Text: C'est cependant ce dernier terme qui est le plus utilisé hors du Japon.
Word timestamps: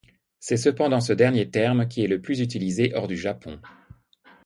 C'est 0.39 0.57
cependant 0.57 0.99
ce 0.99 1.13
dernier 1.13 1.51
terme 1.51 1.87
qui 1.87 2.03
est 2.03 2.07
le 2.07 2.19
plus 2.23 2.39
utilisé 2.39 2.91
hors 2.95 3.07
du 3.07 3.15
Japon. 3.17 3.61